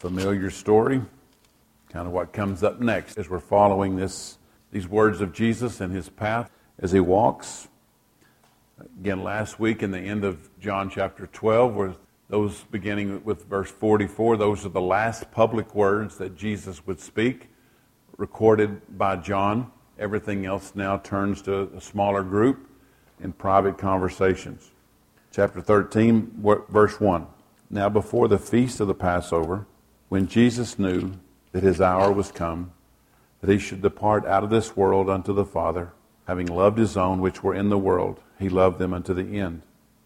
[0.00, 1.02] familiar story,
[1.90, 4.38] kind of what comes up next as we're following this,
[4.72, 7.68] these words of Jesus and his path as he walks.
[8.98, 11.94] Again, last week in the end of John chapter 12, where
[12.30, 17.50] those beginning with verse 44, those are the last public words that Jesus would speak,
[18.16, 19.70] recorded by John.
[19.98, 22.70] Everything else now turns to a smaller group
[23.22, 24.70] in private conversations.
[25.30, 27.26] Chapter 13, verse 1.
[27.68, 29.66] Now, before the feast of the Passover,
[30.10, 31.12] when Jesus knew
[31.52, 32.72] that his hour was come,
[33.40, 35.92] that he should depart out of this world unto the Father,
[36.26, 39.62] having loved his own which were in the world, he loved them unto the end.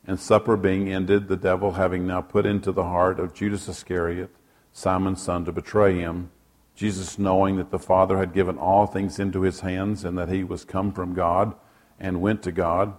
[0.06, 4.28] And supper being ended, the devil having now put into the heart of Judas Iscariot,
[4.74, 6.30] Simon's son, to betray him,
[6.76, 10.44] Jesus, knowing that the Father had given all things into his hands, and that he
[10.44, 11.54] was come from God,
[11.98, 12.92] and went to God,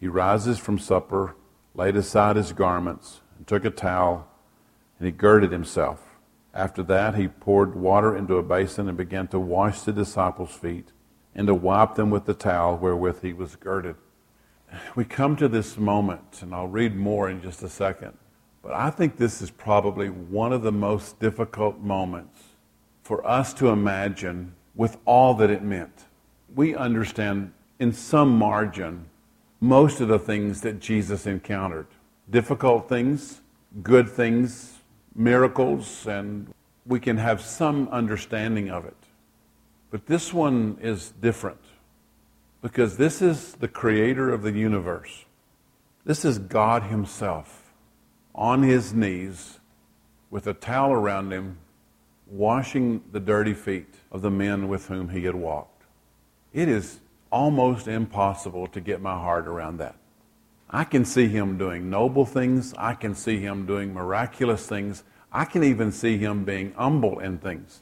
[0.00, 1.36] he rises from supper,
[1.74, 4.26] laid aside his garments, and took a towel,
[4.98, 6.05] and he girded himself.
[6.56, 10.90] After that, he poured water into a basin and began to wash the disciples' feet
[11.34, 13.96] and to wipe them with the towel wherewith he was girded.
[14.94, 18.16] We come to this moment, and I'll read more in just a second,
[18.62, 22.42] but I think this is probably one of the most difficult moments
[23.02, 26.06] for us to imagine with all that it meant.
[26.54, 29.04] We understand in some margin
[29.60, 31.86] most of the things that Jesus encountered
[32.30, 33.42] difficult things,
[33.82, 34.76] good things,
[35.16, 36.52] miracles, and
[36.86, 38.96] we can have some understanding of it.
[39.90, 41.60] But this one is different
[42.62, 45.24] because this is the creator of the universe.
[46.04, 47.72] This is God Himself
[48.34, 49.58] on His knees
[50.30, 51.58] with a towel around Him,
[52.26, 55.84] washing the dirty feet of the men with whom He had walked.
[56.52, 59.96] It is almost impossible to get my heart around that.
[60.68, 62.74] I can see him doing noble things.
[62.76, 65.04] I can see him doing miraculous things.
[65.32, 67.80] I can even see him being humble in things.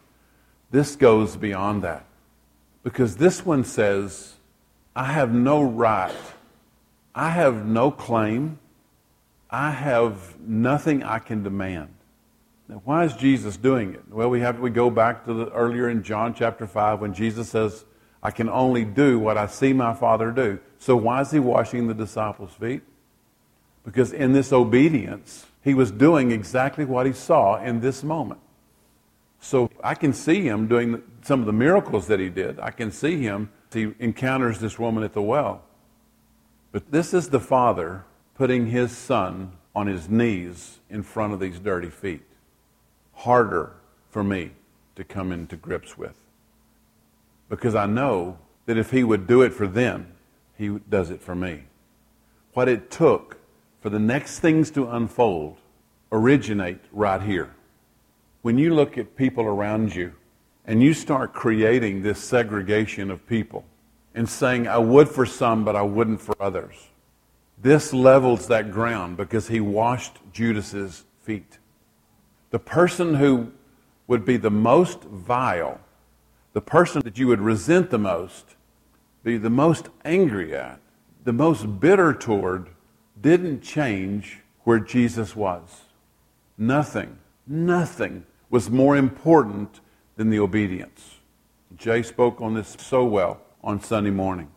[0.70, 2.04] This goes beyond that.
[2.82, 4.34] Because this one says,
[4.94, 6.14] I have no right,
[7.14, 8.58] I have no claim,
[9.50, 11.94] I have nothing I can demand.
[12.68, 14.02] Now, why is Jesus doing it?
[14.08, 17.50] Well, we have we go back to the, earlier in John chapter 5 when Jesus
[17.50, 17.84] says,
[18.22, 20.58] I can only do what I see my Father do.
[20.78, 22.82] So why is he washing the disciples' feet?
[23.84, 28.40] Because in this obedience, he was doing exactly what he saw in this moment.
[29.40, 32.60] So I can see him doing some of the miracles that he did.
[32.60, 33.50] I can see him.
[33.72, 35.62] He encounters this woman at the well.
[36.70, 38.04] But this is the Father
[38.34, 42.22] putting his Son on his knees in front of these dirty feet.
[43.14, 43.72] Harder
[44.10, 44.50] for me
[44.96, 46.16] to come into grips with.
[47.48, 50.12] Because I know that if he would do it for them,
[50.56, 51.64] he does it for me.
[52.52, 53.38] What it took
[53.84, 55.58] for the next things to unfold
[56.10, 57.50] originate right here.
[58.40, 60.14] When you look at people around you
[60.64, 63.62] and you start creating this segregation of people
[64.14, 66.74] and saying, I would for some, but I wouldn't for others,
[67.60, 71.58] this levels that ground because he washed Judas's feet.
[72.52, 73.52] The person who
[74.06, 75.78] would be the most vile,
[76.54, 78.56] the person that you would resent the most,
[79.22, 80.80] be the most angry at,
[81.24, 82.70] the most bitter toward,
[83.24, 85.84] didn't change where Jesus was.
[86.58, 89.80] Nothing, nothing was more important
[90.16, 91.16] than the obedience.
[91.74, 94.48] Jay spoke on this so well on Sunday morning.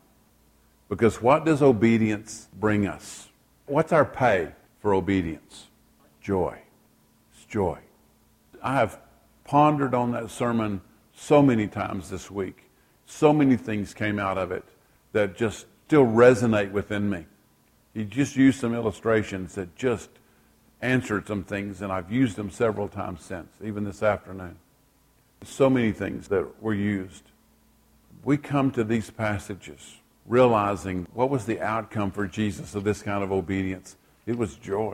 [0.90, 3.30] Because what does obedience bring us?
[3.68, 4.50] What's our pay
[4.82, 5.68] for obedience?
[6.20, 6.60] Joy.
[7.34, 7.80] It's joy.
[8.62, 9.00] I have
[9.46, 10.82] pondered on that sermon
[11.16, 12.66] so many times this week.
[13.06, 14.66] So many things came out of it
[15.14, 17.28] that just still resonate within me.
[17.98, 20.12] He just used some illustrations that just
[20.84, 24.58] answered some things, and I've used them several times since, even this afternoon.
[25.44, 27.24] So many things that were used.
[28.24, 29.96] We come to these passages
[30.28, 33.96] realizing what was the outcome for Jesus of this kind of obedience?
[34.28, 34.94] It was joy.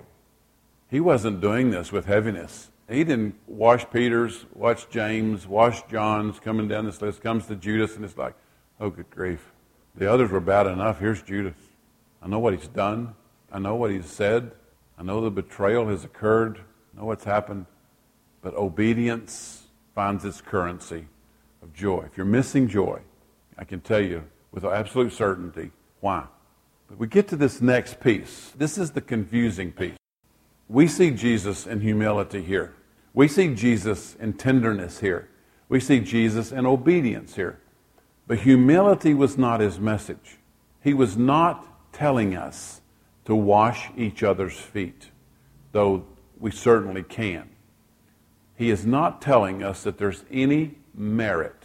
[0.89, 2.69] He wasn't doing this with heaviness.
[2.87, 7.97] He didn't wash Peter's, wash James, wash John's, coming down this list, comes to Judas,
[7.97, 8.35] and it's like,
[8.79, 9.51] oh, good grief.
[9.93, 11.01] The others were bad enough.
[11.01, 11.55] Here's Judas.
[12.23, 13.15] I know what he's done.
[13.51, 14.51] I know what he's said.
[14.97, 16.57] I know the betrayal has occurred.
[16.57, 17.65] I know what's happened.
[18.41, 21.07] But obedience finds its currency
[21.61, 22.05] of joy.
[22.09, 23.01] If you're missing joy,
[23.57, 26.25] I can tell you with absolute certainty why.
[26.87, 28.53] But we get to this next piece.
[28.57, 29.97] This is the confusing piece.
[30.69, 32.73] We see Jesus in humility here.
[33.13, 35.29] We see Jesus in tenderness here.
[35.69, 37.59] We see Jesus in obedience here.
[38.27, 40.37] But humility was not his message.
[40.81, 42.81] He was not telling us
[43.25, 45.09] to wash each other's feet,
[45.71, 46.05] though
[46.39, 47.49] we certainly can.
[48.55, 51.55] he is not telling us that there's any merit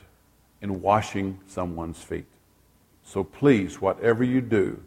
[0.63, 2.27] in washing someone's feet.
[3.03, 4.83] So please, whatever you do,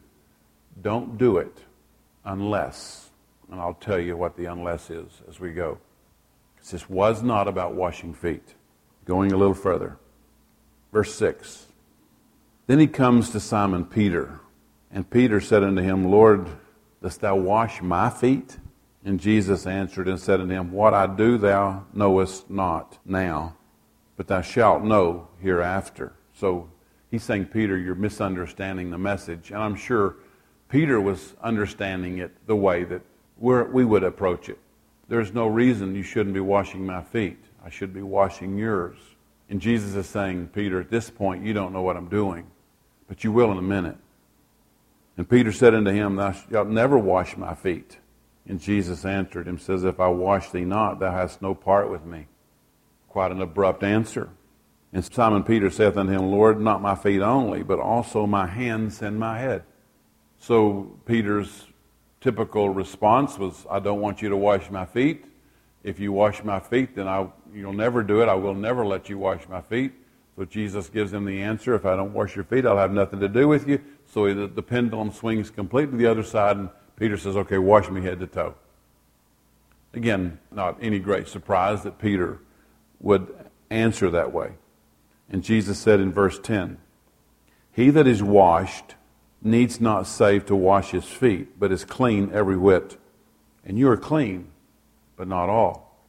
[0.82, 1.58] don't do it
[2.26, 3.10] unless,
[3.52, 5.78] and I'll tell you what the unless is as we go.
[6.70, 8.56] This was not about washing feet.
[9.06, 9.98] Going a little further.
[10.94, 11.68] Verse 6.
[12.68, 14.40] Then he comes to Simon Peter,
[14.94, 16.48] and Peter said unto him, Lord,
[17.02, 18.58] dost thou wash my feet?
[19.04, 23.56] And Jesus answered and said unto him, What I do thou knowest not now,
[24.18, 26.14] but thou shalt know hereafter.
[26.34, 26.70] So
[27.10, 29.52] he's saying, Peter, you're misunderstanding the message.
[29.52, 30.16] And I'm sure
[30.70, 33.02] Peter was understanding it the way that
[33.38, 34.60] we would approach it.
[35.08, 37.44] There's no reason you shouldn't be washing my feet.
[37.66, 38.98] I should be washing yours.
[39.50, 42.46] And Jesus is saying, Peter, at this point, you don't know what I'm doing,
[43.08, 43.98] but you will in a minute.
[45.18, 47.98] And Peter said unto him, Thou shalt never wash my feet.
[48.48, 52.06] And Jesus answered him, says, If I wash thee not, thou hast no part with
[52.06, 52.28] me.
[53.08, 54.30] Quite an abrupt answer.
[54.94, 59.02] And Simon Peter saith unto him, Lord, not my feet only, but also my hands
[59.02, 59.64] and my head.
[60.40, 61.68] So Peter's
[62.20, 65.26] typical response was, I don't want you to wash my feet.
[65.84, 68.28] If you wash my feet, then I, you'll never do it.
[68.28, 69.94] I will never let you wash my feet.
[70.42, 73.20] So Jesus gives him the answer if I don't wash your feet, I'll have nothing
[73.20, 73.80] to do with you.
[74.08, 78.02] So the, the pendulum swings completely the other side, and Peter says, Okay, wash me
[78.02, 78.56] head to toe.
[79.94, 82.40] Again, not any great surprise that Peter
[83.00, 83.32] would
[83.70, 84.54] answer that way.
[85.30, 86.80] And Jesus said in verse 10
[87.72, 88.96] He that is washed
[89.44, 92.98] needs not save to wash his feet, but is clean every whit.
[93.64, 94.48] And you are clean,
[95.16, 96.04] but not all.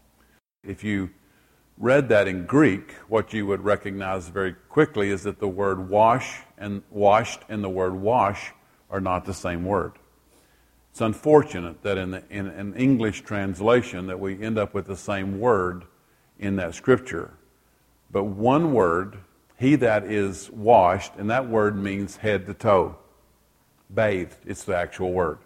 [0.65, 1.11] If you
[1.79, 6.41] read that in Greek, what you would recognize very quickly is that the word wash
[6.59, 8.53] and washed and the word wash
[8.91, 9.93] are not the same word.
[10.91, 15.41] It's unfortunate that in, in an English translation that we end up with the same
[15.41, 15.85] word
[16.39, 17.33] in that scripture.
[18.11, 19.17] But one word,
[19.59, 22.97] he that is washed, and that word means head to toe.
[23.89, 25.39] Bathed, it's the actual word.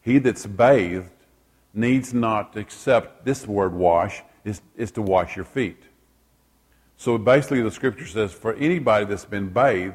[0.00, 1.10] He that's bathed
[1.74, 5.82] needs not accept this word wash, is, is to wash your feet.
[6.96, 9.94] So basically, the scripture says for anybody that's been bathed,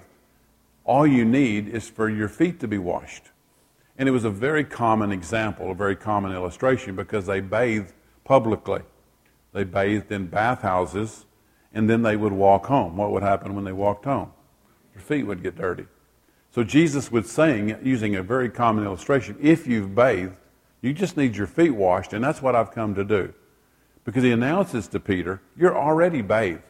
[0.83, 3.31] all you need is for your feet to be washed.
[3.97, 7.93] And it was a very common example, a very common illustration, because they bathed
[8.23, 8.81] publicly.
[9.53, 11.25] They bathed in bathhouses,
[11.73, 12.97] and then they would walk home.
[12.97, 14.31] What would happen when they walked home?
[14.93, 15.85] Their feet would get dirty.
[16.51, 20.33] So Jesus was saying, using a very common illustration, if you've bathed,
[20.81, 23.33] you just need your feet washed, and that's what I've come to do.
[24.05, 26.61] Because he announces to Peter, You're already bathed.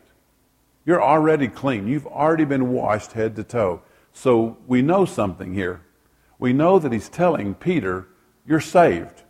[0.86, 1.88] You're already clean.
[1.88, 3.82] You've already been washed head to toe.
[4.14, 5.82] So we know something here
[6.40, 8.08] we know that he's telling Peter,
[8.46, 9.24] You're saved.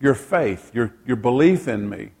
[0.00, 2.12] Your faith, your, your belief in me.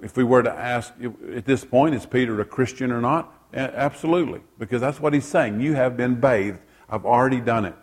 [0.00, 0.94] If we were to ask
[1.34, 3.32] at this point, is Peter a Christian or not?
[3.52, 5.60] Absolutely, because that's what he's saying.
[5.60, 6.58] You have been bathed.
[6.88, 7.74] I've already done it.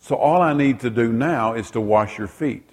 [0.00, 2.68] So all I need to do now is to wash your feet.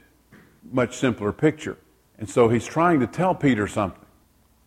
[0.70, 1.78] Much simpler picture.
[2.18, 4.06] And so he's trying to tell Peter something.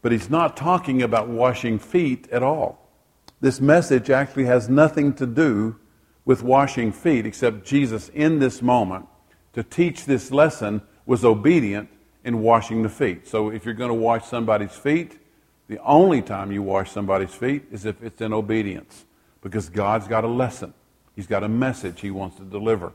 [0.03, 2.89] But he's not talking about washing feet at all.
[3.41, 5.77] This message actually has nothing to do
[6.25, 9.06] with washing feet, except Jesus, in this moment,
[9.55, 11.89] to teach this lesson, was obedient
[12.23, 13.27] in washing the feet.
[13.27, 15.19] So if you're going to wash somebody's feet,
[15.69, 19.05] the only time you wash somebody's feet is if it's in obedience,
[19.40, 20.75] because God's got a lesson.
[21.17, 22.93] He's got a message he wants to deliver.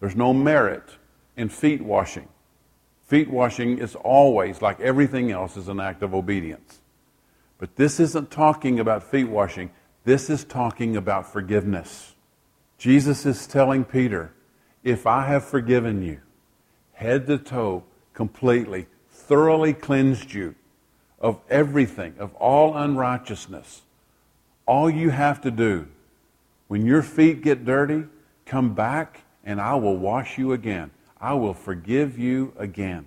[0.00, 0.84] There's no merit
[1.36, 2.28] in feet washing.
[3.08, 6.80] Feet washing is always, like everything else, is an act of obedience.
[7.56, 9.70] But this isn't talking about feet washing.
[10.04, 12.14] This is talking about forgiveness.
[12.76, 14.32] Jesus is telling Peter,
[14.84, 16.20] if I have forgiven you,
[16.92, 20.54] head to toe, completely, thoroughly cleansed you
[21.18, 23.82] of everything, of all unrighteousness,
[24.66, 25.88] all you have to do,
[26.66, 28.04] when your feet get dirty,
[28.44, 30.90] come back and I will wash you again.
[31.20, 33.06] I will forgive you again.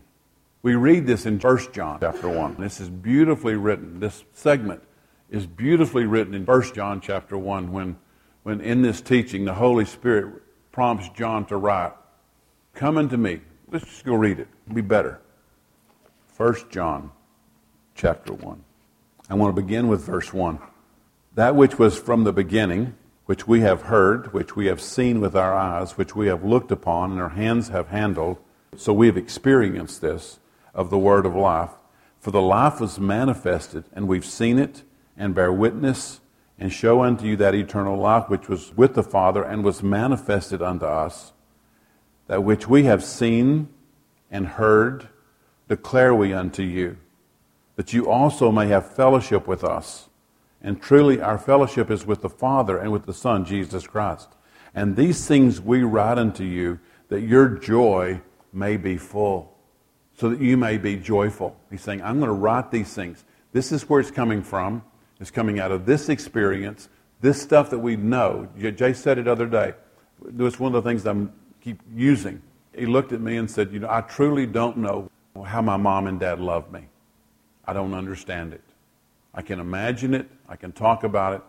[0.62, 2.58] We read this in 1 John chapter 1.
[2.60, 4.00] This is beautifully written.
[4.00, 4.84] This segment
[5.30, 7.98] is beautifully written in 1 John chapter 1 when
[8.44, 10.42] when in this teaching the Holy Spirit
[10.72, 11.94] prompts John to write,
[12.74, 13.42] Come unto me.
[13.70, 14.48] Let's just go read it.
[14.66, 15.22] It'll be better.
[16.38, 17.12] 1 John
[17.96, 18.64] chapter 1.
[19.30, 20.60] I want to begin with verse 1.
[21.36, 25.36] That which was from the beginning, which we have heard, which we have seen with
[25.36, 28.38] our eyes, which we have looked upon, and our hands have handled,
[28.76, 30.40] so we have experienced this
[30.74, 31.72] of the word of life.
[32.20, 34.84] For the life was manifested, and we've seen it,
[35.18, 36.20] and bear witness
[36.62, 40.62] and show unto you that eternal life which was with the Father and was manifested
[40.62, 41.34] unto us,
[42.28, 43.68] that which we have seen
[44.30, 45.10] and heard,
[45.68, 46.98] declare we unto you,
[47.78, 50.08] that you also may have fellowship with us.
[50.64, 54.30] And truly, our fellowship is with the Father and with the Son, Jesus Christ.
[54.76, 58.22] And these things we write unto you, that your joy
[58.54, 59.58] may be full,
[60.16, 61.58] so that you may be joyful.
[61.70, 63.26] He's saying, I'm going to write these things.
[63.54, 64.84] This is where it's coming from.
[65.20, 66.90] It's coming out of this experience,
[67.22, 68.48] this stuff that we know.
[68.58, 69.74] Jay said it other day.
[70.26, 72.42] It was one of the things I'm keep using.
[72.76, 75.10] He looked at me and said, You know, I truly don't know
[75.46, 76.88] how my mom and dad love me.
[77.66, 78.64] I don't understand it.
[79.34, 81.42] I can imagine it, I can talk about it,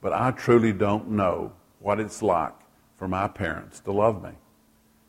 [0.00, 2.54] but I truly don't know what it's like
[2.96, 4.32] for my parents to love me.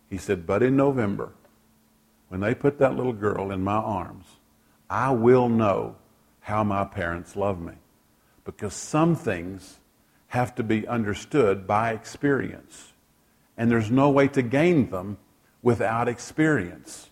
[0.09, 1.33] He said, But in November,
[2.29, 4.25] when they put that little girl in my arms,
[4.89, 5.95] I will know
[6.41, 7.73] how my parents love me.
[8.43, 9.79] Because some things
[10.27, 12.93] have to be understood by experience.
[13.57, 15.17] And there's no way to gain them
[15.61, 17.10] without experience.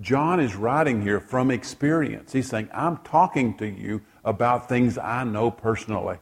[0.00, 2.32] John is writing here from experience.
[2.32, 6.18] He's saying, I'm talking to you about things I know personally.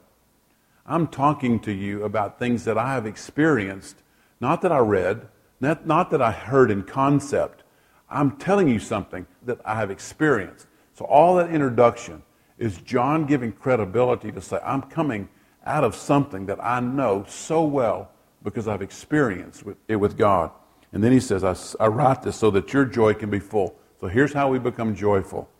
[0.87, 3.97] I'm talking to you about things that I have experienced,
[4.41, 5.29] not that I read,
[5.61, 7.65] not, not that I heard in concept.
[8.09, 10.67] I'm telling you something that I have experienced.
[10.93, 12.23] So, all that introduction
[12.59, 15.29] is John giving credibility to say, I'm coming
[15.67, 18.11] out of something that I know so well
[18.45, 20.51] because I've experienced it with God.
[20.95, 23.77] And then he says, I, I write this so that your joy can be full.
[24.01, 25.51] So here's how we become joyful.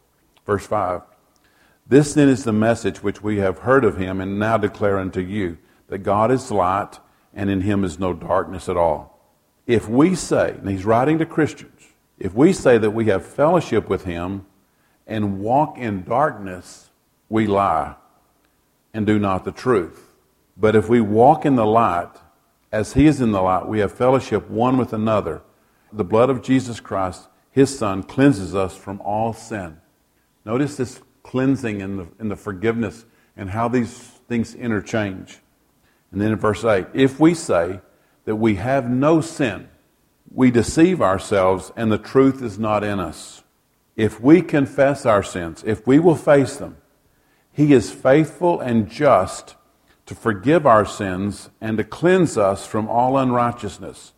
[0.47, 1.03] Verse 5.
[1.89, 5.21] This then is the message which we have heard of him and now declare unto
[5.21, 7.01] you that God is light
[7.35, 9.19] and in him is no darkness at all.
[9.67, 11.83] If we say, and he's writing to Christians,
[12.17, 14.47] if we say that we have fellowship with him
[15.05, 16.91] and walk in darkness,
[17.29, 17.97] we lie
[18.95, 20.13] and do not the truth.
[20.57, 22.13] But if we walk in the light,
[22.75, 25.43] as he is in the light, we have fellowship one with another.
[25.93, 29.79] The blood of Jesus Christ, his Son, cleanses us from all sin.
[30.45, 33.05] Notice this cleansing and the, and the forgiveness
[33.37, 33.97] and how these
[34.29, 35.39] things interchange.
[36.11, 37.79] And then in verse 8, if we say
[38.25, 39.69] that we have no sin,
[40.29, 43.45] we deceive ourselves and the truth is not in us.
[43.95, 46.79] If we confess our sins, if we will face them,
[47.53, 49.55] he is faithful and just
[50.07, 54.13] to forgive our sins and to cleanse us from all unrighteousness.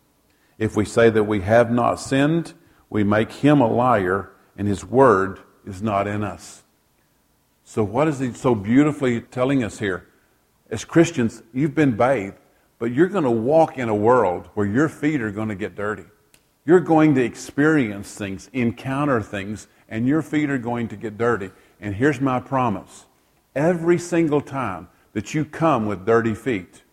[0.57, 2.53] If we say that we have not sinned,
[2.89, 6.63] we make him a liar, and his word is not in us.
[7.63, 10.07] So, what is he so beautifully telling us here?
[10.69, 12.35] As Christians, you've been bathed,
[12.79, 15.75] but you're going to walk in a world where your feet are going to get
[15.75, 16.05] dirty.
[16.65, 21.51] You're going to experience things, encounter things, and your feet are going to get dirty.
[21.79, 23.05] And here's my promise
[23.55, 24.87] every single time
[25.17, 26.83] that you come with dirty feet,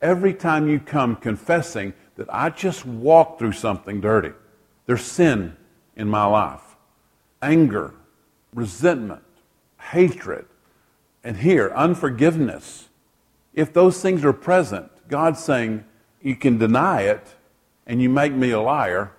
[0.00, 4.32] every time you come confessing that I just walked through something dirty,
[4.86, 5.54] there's sin
[5.94, 6.62] in my life
[7.42, 7.92] anger,
[8.54, 9.22] resentment,
[9.78, 10.46] hatred,
[11.22, 12.88] and here, unforgiveness.
[13.52, 15.84] If those things are present, God's saying,
[16.22, 17.34] you can deny it
[17.86, 19.12] and you make me a liar,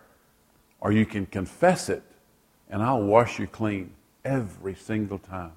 [0.82, 2.02] or you can confess it
[2.68, 3.92] and I'll wash you clean
[4.26, 5.52] every single time.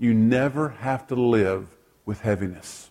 [0.00, 1.68] You never have to live
[2.06, 2.90] with heaviness.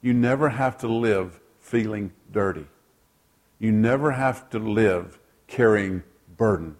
[0.00, 2.66] You never have to live feeling dirty.
[3.58, 6.02] You never have to live carrying
[6.36, 6.76] burden.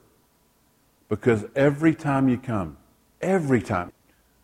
[1.08, 2.76] Because every time you come,
[3.20, 3.92] every time,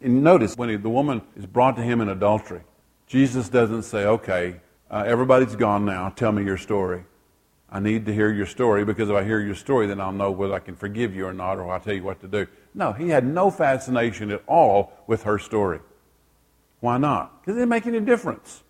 [0.01, 2.61] and notice when the woman is brought to him in adultery,
[3.07, 7.05] Jesus doesn't say, okay, uh, everybody's gone now, tell me your story.
[7.71, 10.31] I need to hear your story because if I hear your story, then I'll know
[10.31, 12.47] whether I can forgive you or not, or I'll tell you what to do.
[12.75, 15.81] No, he had no fascination at all with her story.
[16.81, 17.41] Why not?
[17.41, 18.63] Because it didn't make any difference.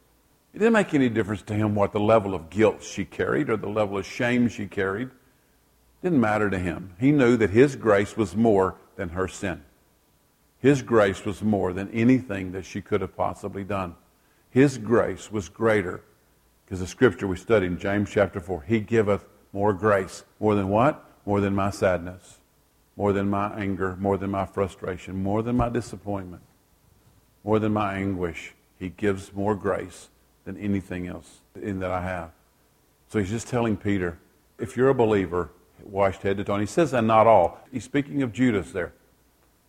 [0.55, 3.57] It didn't make any difference to him what the level of guilt she carried or
[3.57, 5.09] the level of shame she carried.
[5.09, 6.95] It didn't matter to him.
[6.99, 9.63] He knew that his grace was more than her sin.
[10.61, 13.95] His grace was more than anything that she could have possibly done.
[14.51, 16.03] His grace was greater
[16.65, 20.25] because the scripture we studied in James chapter 4, He giveth more grace.
[20.41, 21.05] More than what?
[21.25, 22.39] More than my sadness,
[22.97, 26.43] more than my anger, more than my frustration, more than my disappointment,
[27.49, 28.53] more than my anguish.
[28.79, 30.11] He gives more grace
[30.45, 32.31] than anything else in that I have.
[33.09, 34.19] So he's just telling Peter,
[34.59, 35.51] if you're a believer,
[35.83, 36.53] washed head to toe.
[36.53, 37.59] And he says that not all.
[37.73, 38.93] He's speaking of Judas there.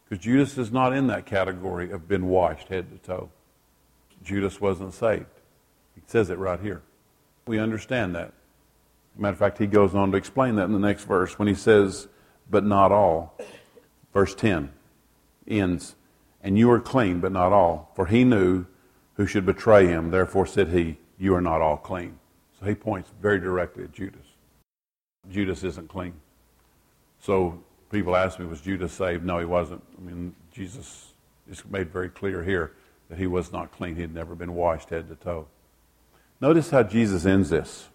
[0.03, 3.29] Because Judas is not in that category of been washed head to toe.
[4.25, 5.27] Judas wasn't saved.
[5.95, 6.81] He says it right here.
[7.47, 8.33] We understand that.
[9.17, 11.55] Matter of fact, he goes on to explain that in the next verse when he
[11.55, 12.09] says,
[12.49, 13.39] but not all.
[14.13, 14.69] Verse 10
[15.47, 15.95] ends,
[16.41, 17.91] and you are clean, but not all.
[17.95, 18.65] For he knew
[19.15, 20.11] who should betray him.
[20.11, 22.19] Therefore said he, You are not all clean.
[22.59, 24.25] So he points very directly at Judas.
[25.29, 26.13] Judas isn't clean.
[27.19, 29.25] So people ask me, was Judas saved?
[29.25, 29.83] No, he wasn't.
[29.97, 31.13] I mean, Jesus
[31.49, 32.73] is made very clear here
[33.09, 33.95] that he was not clean.
[33.95, 35.47] He had never been washed head to toe.
[36.41, 37.89] Notice how Jesus ends this.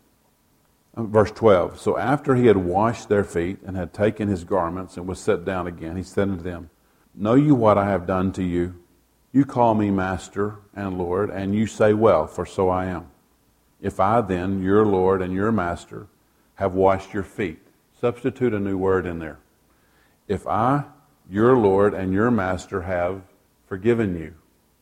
[0.97, 1.81] Verse 12.
[1.81, 5.45] So after he had washed their feet and had taken his garments and was set
[5.45, 6.71] down again, he said unto them,
[7.15, 8.75] Know you what I have done to you?
[9.33, 13.09] You call me Master and Lord, and you say, Well, for so I am.
[13.81, 16.09] If I then, your Lord and your Master,
[16.57, 17.61] have washed your feet,
[18.01, 19.39] substitute a new word in there.
[20.27, 20.85] If I,
[21.29, 23.23] your Lord and your Master, have
[23.67, 24.35] forgiven you,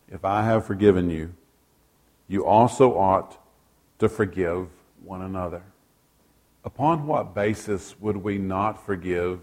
[0.08, 1.34] if I have forgiven you,
[2.28, 3.38] you also ought
[3.98, 4.68] to forgive
[5.04, 5.62] one another.
[6.64, 9.40] Upon what basis would we not forgive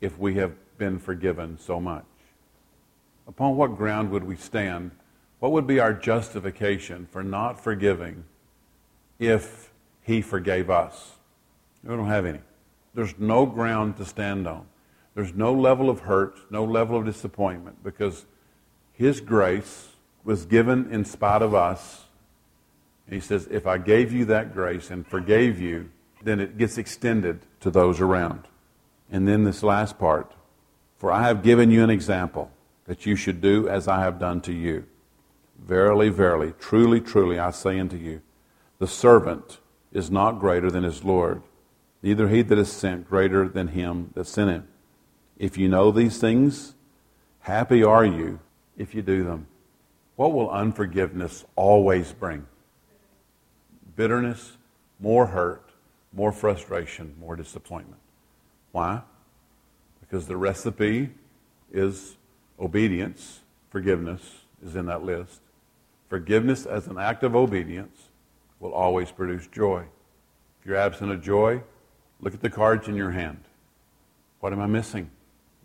[0.00, 0.52] if we have
[0.82, 2.04] been forgiven so much?
[3.28, 4.90] Upon what ground would we stand?
[5.38, 8.24] What would be our justification for not forgiving
[9.20, 9.70] if
[10.02, 11.12] He forgave us?
[11.84, 12.40] We don't have any.
[12.94, 14.66] There's no ground to stand on.
[15.14, 18.26] There's no level of hurt, no level of disappointment, because
[18.92, 19.90] His grace
[20.24, 22.06] was given in spite of us.
[23.06, 25.90] And he says, if I gave you that grace and forgave you,
[26.24, 28.48] then it gets extended to those around.
[29.12, 30.32] And then this last part
[31.02, 32.52] For I have given you an example
[32.84, 34.86] that you should do as I have done to you.
[35.58, 38.22] Verily, verily, truly, truly, I say unto you,
[38.78, 39.58] the servant
[39.92, 41.42] is not greater than his Lord,
[42.04, 44.68] neither he that is sent greater than him that sent him.
[45.38, 46.74] If you know these things,
[47.40, 48.38] happy are you
[48.78, 49.48] if you do them.
[50.14, 52.46] What will unforgiveness always bring?
[53.96, 54.56] Bitterness,
[55.00, 55.68] more hurt,
[56.12, 58.00] more frustration, more disappointment.
[58.70, 59.02] Why?
[60.12, 61.08] Because the recipe
[61.72, 62.18] is
[62.60, 63.40] obedience,
[63.70, 64.20] forgiveness
[64.62, 65.40] is in that list.
[66.10, 68.10] Forgiveness as an act of obedience
[68.60, 69.86] will always produce joy.
[70.60, 71.62] If you're absent of joy,
[72.20, 73.42] look at the cards in your hand.
[74.40, 75.10] What am I missing?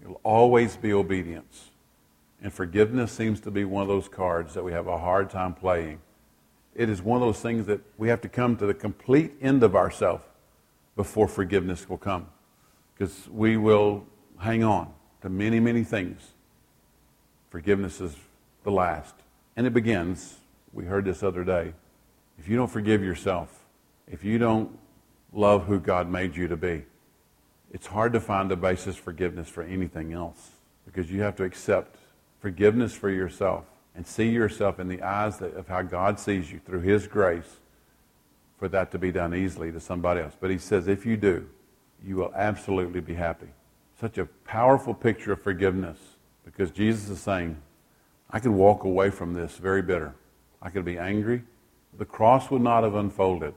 [0.02, 1.72] It'll always be obedience.
[2.42, 5.56] And forgiveness seems to be one of those cards that we have a hard time
[5.56, 6.00] playing.
[6.74, 9.62] It is one of those things that we have to come to the complete end
[9.62, 10.24] of ourselves
[10.96, 12.28] before forgiveness will come.
[12.94, 14.08] Because we will
[14.40, 16.34] hang on to many, many things.
[17.50, 18.16] Forgiveness is
[18.64, 19.16] the last.
[19.56, 20.38] And it begins,
[20.74, 21.74] we heard this other day,
[22.38, 23.66] if you don't forgive yourself,
[24.08, 24.78] if you don't
[25.34, 26.84] love who God made you to be,
[27.72, 30.52] it's hard to find a basis for forgiveness for anything else
[30.86, 31.98] because you have to accept
[32.40, 36.82] forgiveness for yourself and see yourself in the eyes of how God sees you through
[36.82, 37.58] His grace
[38.58, 40.34] for that to be done easily to somebody else.
[40.40, 41.50] But He says, if you do,
[42.06, 43.50] you will absolutely be happy.
[44.00, 45.98] Such a powerful picture of forgiveness
[46.46, 47.58] because Jesus is saying,
[48.30, 50.14] I could walk away from this very bitter.
[50.62, 51.44] I could be angry.
[51.98, 53.54] The cross would not have unfolded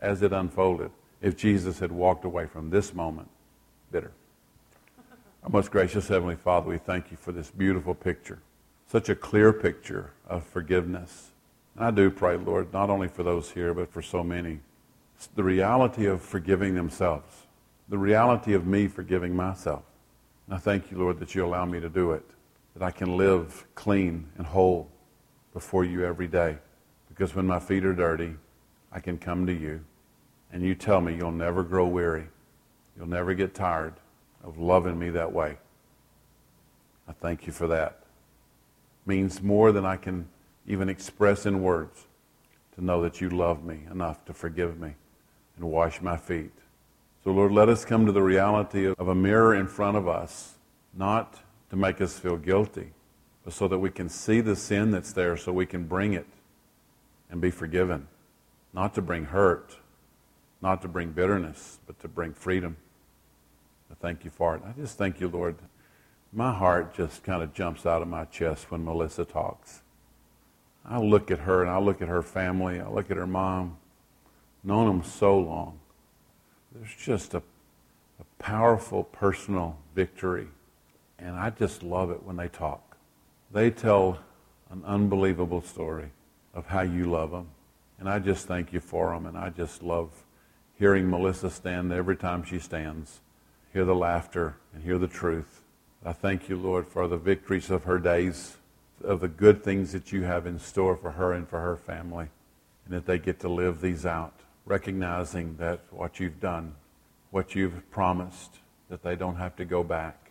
[0.00, 3.28] as it unfolded if Jesus had walked away from this moment
[3.90, 4.12] bitter.
[5.44, 8.40] Our most gracious Heavenly Father, we thank you for this beautiful picture,
[8.86, 11.30] such a clear picture of forgiveness.
[11.76, 14.60] And I do pray, Lord, not only for those here, but for so many,
[15.34, 17.46] the reality of forgiving themselves,
[17.88, 19.82] the reality of me forgiving myself.
[20.46, 22.24] And I thank you, Lord, that you allow me to do it,
[22.74, 24.90] that I can live clean and whole
[25.52, 26.58] before you every day.
[27.08, 28.34] Because when my feet are dirty,
[28.92, 29.84] I can come to you,
[30.52, 32.28] and you tell me you'll never grow weary,
[32.96, 33.94] you'll never get tired
[34.44, 35.58] of loving me that way.
[37.08, 38.02] I thank you for that.
[39.04, 40.28] It means more than I can
[40.66, 42.06] even express in words
[42.74, 44.94] to know that you love me enough to forgive me
[45.56, 46.52] and wash my feet.
[47.28, 50.54] So, Lord, let us come to the reality of a mirror in front of us,
[50.94, 51.38] not
[51.68, 52.94] to make us feel guilty,
[53.44, 56.26] but so that we can see the sin that's there so we can bring it
[57.30, 58.08] and be forgiven.
[58.72, 59.76] Not to bring hurt,
[60.62, 62.78] not to bring bitterness, but to bring freedom.
[63.90, 64.62] I thank you for it.
[64.66, 65.56] I just thank you, Lord.
[66.32, 69.82] My heart just kind of jumps out of my chest when Melissa talks.
[70.82, 72.80] I look at her and I look at her family.
[72.80, 73.76] I look at her mom.
[74.64, 75.80] Known them so long.
[76.78, 80.48] There's just a, a powerful personal victory.
[81.18, 82.96] And I just love it when they talk.
[83.52, 84.18] They tell
[84.70, 86.10] an unbelievable story
[86.54, 87.48] of how you love them.
[87.98, 89.26] And I just thank you for them.
[89.26, 90.10] And I just love
[90.78, 93.20] hearing Melissa stand every time she stands
[93.72, 95.62] hear the laughter, and hear the truth.
[96.04, 98.56] I thank you, Lord, for the victories of her days,
[99.04, 102.28] of the good things that you have in store for her and for her family,
[102.84, 106.74] and that they get to live these out, recognizing that what you've done,
[107.30, 108.58] what you've promised,
[108.90, 110.30] that they don't have to go back.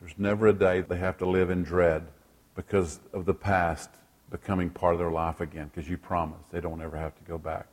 [0.00, 2.06] There's never a day they have to live in dread
[2.54, 3.90] because of the past
[4.30, 7.38] becoming part of their life again, because you promised they don't ever have to go
[7.38, 7.66] back.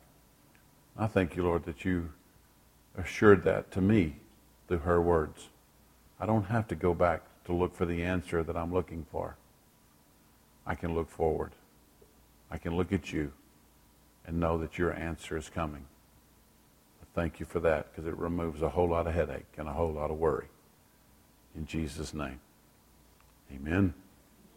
[0.98, 2.10] I thank you, Lord, that you
[2.98, 4.16] assured that to me
[4.66, 5.48] through her words.
[6.18, 9.36] I don't have to go back to look for the answer that I'm looking for.
[10.66, 11.52] I can look forward.
[12.50, 13.32] I can look at you
[14.30, 15.84] and know that your answer is coming.
[17.16, 19.90] Thank you for that because it removes a whole lot of headache and a whole
[19.90, 20.46] lot of worry.
[21.56, 22.38] In Jesus' name,
[23.52, 23.92] amen.